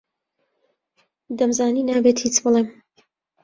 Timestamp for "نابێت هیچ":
1.89-2.35